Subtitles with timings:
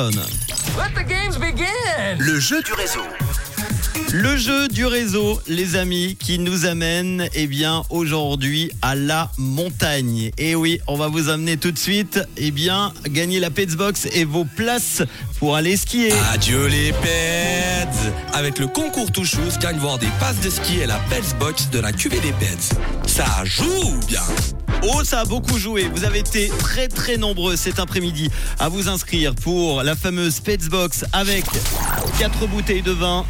[0.00, 2.18] Let the games begin!
[2.20, 3.00] Le jeu du réseau.
[4.12, 10.30] Le jeu du réseau, les amis, qui nous amène, eh bien, aujourd'hui à la montagne.
[10.38, 14.24] Et oui, on va vous amener tout de suite, eh bien, gagner la Petsbox et
[14.24, 15.02] vos places
[15.40, 16.12] pour aller skier.
[16.32, 17.88] Adieu les pets
[18.34, 21.80] Avec le concours Touchous, gagne voir des passes de ski et la Pets Box de
[21.80, 22.78] la QV des Pets.
[23.08, 24.20] Ça joue bien
[24.82, 25.88] Oh, ça a beaucoup joué.
[25.92, 28.30] Vous avez été très très nombreux cet après-midi
[28.60, 31.44] à vous inscrire pour la fameuse Petsbox avec
[32.18, 33.24] 4 bouteilles de vin,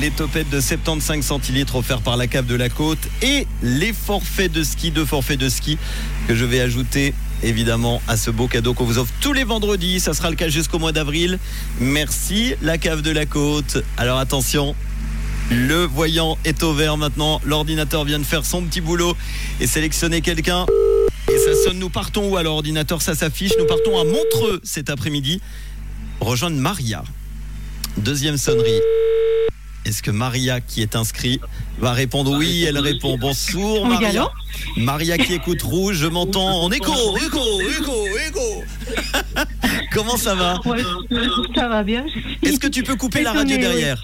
[0.00, 4.52] les topettes de 75 centilitres offerts par la cave de la côte et les forfaits
[4.52, 5.78] de ski, deux forfaits de ski
[6.26, 10.00] que je vais ajouter évidemment à ce beau cadeau qu'on vous offre tous les vendredis.
[10.00, 11.38] Ça sera le cas jusqu'au mois d'avril.
[11.80, 13.78] Merci la cave de la côte.
[13.96, 14.74] Alors attention,
[15.50, 17.40] le voyant est au vert maintenant.
[17.44, 19.16] L'ordinateur vient de faire son petit boulot
[19.60, 20.66] et sélectionner quelqu'un.
[21.28, 23.52] Et ça sonne, nous partons où à l'ordinateur Ça s'affiche.
[23.58, 25.40] Nous partons à Montreux cet après-midi.
[26.20, 27.04] Rejoindre Maria.
[27.96, 28.80] Deuxième sonnerie.
[29.84, 31.42] Est-ce que Maria qui est inscrite
[31.80, 34.30] va répondre oui Elle répond bonjour Oui, Maria.
[34.76, 38.64] Maria qui écoute rouge, je m'entends en écho, écho, écho, écho.
[39.92, 40.60] Comment ça va
[41.54, 42.06] ça va bien.
[42.42, 44.02] Est-ce que tu peux couper la radio derrière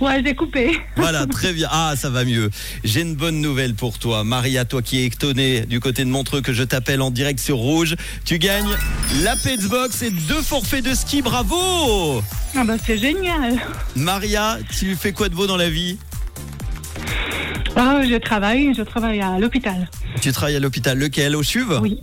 [0.00, 0.78] Ouais, j'ai coupé.
[0.96, 1.68] Voilà, très bien.
[1.70, 2.50] Ah, ça va mieux.
[2.82, 4.24] J'ai une bonne nouvelle pour toi.
[4.24, 7.56] Maria, toi qui es étonnée du côté de Montreux, que je t'appelle en direct sur
[7.56, 7.94] Rouge.
[8.24, 8.74] Tu gagnes
[9.22, 11.22] la Petsbox et deux forfaits de ski.
[11.22, 12.22] Bravo
[12.56, 13.58] Ah bah c'est génial.
[13.96, 15.98] Maria, tu fais quoi de beau dans la vie?
[17.76, 19.88] Ah, je travaille, je travaille à l'hôpital.
[20.20, 21.34] Tu travailles à l'hôpital lequel?
[21.36, 21.78] Au CHUV?
[21.82, 21.98] Oui.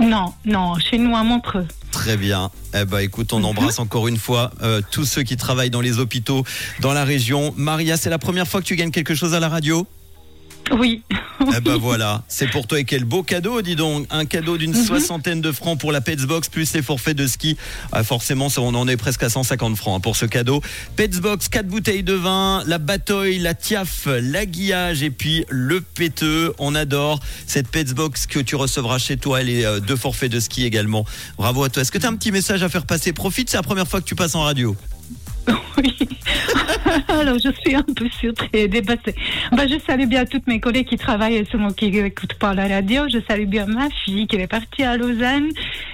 [0.00, 1.66] Non, non, chez nous à Montreux.
[1.90, 2.50] Très bien.
[2.74, 5.98] Eh ben, écoute, on embrasse encore une fois euh, tous ceux qui travaillent dans les
[5.98, 6.44] hôpitaux
[6.80, 7.54] dans la région.
[7.56, 9.86] Maria, c'est la première fois que tu gagnes quelque chose à la radio?
[10.72, 11.02] Oui.
[11.56, 14.06] Eh ben voilà, c'est pour toi et quel beau cadeau, dis donc.
[14.10, 17.56] Un cadeau d'une soixantaine de francs pour la Petsbox plus les forfaits de ski.
[17.92, 20.62] Ah, forcément, ça, on en est presque à 150 francs hein, pour ce cadeau.
[20.96, 26.52] Petsbox, 4 bouteilles de vin, la batoille, la tiaf, la guillage et puis le péteux.
[26.58, 30.40] On adore cette Petsbox que tu recevras chez toi et les euh, deux forfaits de
[30.40, 31.04] ski également.
[31.36, 31.82] Bravo à toi.
[31.82, 33.12] Est-ce que tu as un petit message à faire passer?
[33.12, 34.76] Profite, c'est la première fois que tu passes en radio.
[35.78, 35.96] Oui.
[37.08, 39.14] Alors, je suis un peu surprise, dépassée.
[39.52, 42.66] Bah, je salue bien toutes mes collègues qui travaillent et ceux qui n'écoutent pas la
[42.66, 43.02] radio.
[43.08, 45.50] Je salue bien ma fille qui est partie à Lausanne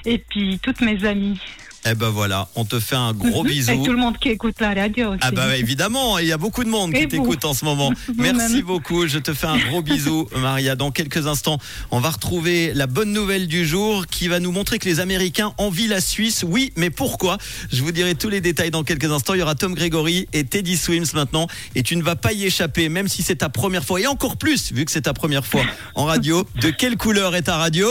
[0.07, 1.39] et puis toutes mes amies.
[1.87, 3.49] Eh ben voilà, on te fait un gros Mhm.
[3.51, 3.71] bisou.
[3.73, 5.19] Et tout le monde qui écoute la radio aussi.
[5.23, 7.93] Ah bah évidemment, il y a beaucoup de monde qui Et t'écoute en ce moment.
[8.17, 10.77] Merci beaucoup, je te fais un gros bisou Maria.
[10.77, 11.59] Dans quelques instants,
[11.91, 15.53] on va retrouver la bonne nouvelle du jour qui va nous montrer que les Américains
[15.59, 16.45] envient la Suisse.
[16.47, 17.37] Oui, mais pourquoi?
[17.71, 19.35] Je vous dirai tous les détails dans quelques instants.
[19.35, 22.45] Il y aura Tom Gregory et Teddy Swims maintenant et tu ne vas pas y
[22.47, 25.45] échapper même si c'est ta première fois et encore plus vu que c'est ta première
[25.47, 25.63] fois
[25.95, 26.47] en radio.
[26.63, 27.87] De quelle couleur est ta radio?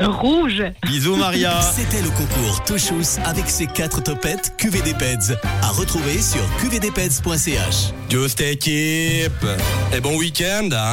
[0.00, 0.62] Rouge.
[0.86, 1.60] Bisous Maria.
[1.76, 5.36] C'était le concours Touchous avec ses quatre topettes QV des Peds.
[5.62, 7.92] À retrouver sur qvdpeds.ch.
[8.10, 9.46] Just équipe
[9.92, 10.82] Et bon week-end hein.